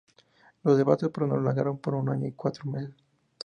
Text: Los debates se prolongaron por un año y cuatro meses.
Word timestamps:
Los 0.63 0.77
debates 0.79 1.01
se 1.01 1.11
prolongaron 1.13 1.77
por 1.77 1.93
un 1.93 2.09
año 2.09 2.25
y 2.27 2.31
cuatro 2.31 2.65
meses. 2.71 2.95